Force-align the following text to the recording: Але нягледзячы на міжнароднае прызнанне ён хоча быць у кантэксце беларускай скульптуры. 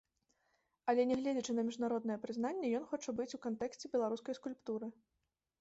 Але 0.93 1.01
нягледзячы 1.09 1.51
на 1.57 1.65
міжнароднае 1.67 2.17
прызнанне 2.23 2.71
ён 2.79 2.87
хоча 2.95 3.15
быць 3.21 3.31
у 3.39 3.41
кантэксце 3.45 3.85
беларускай 3.97 4.33
скульптуры. 4.43 4.87